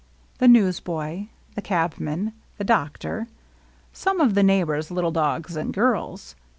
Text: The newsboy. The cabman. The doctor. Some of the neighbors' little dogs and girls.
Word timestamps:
The 0.39 0.47
newsboy. 0.47 1.27
The 1.53 1.61
cabman. 1.61 2.33
The 2.57 2.63
doctor. 2.63 3.27
Some 3.93 4.19
of 4.19 4.33
the 4.33 4.41
neighbors' 4.41 4.89
little 4.89 5.11
dogs 5.11 5.55
and 5.55 5.71
girls. 5.71 6.35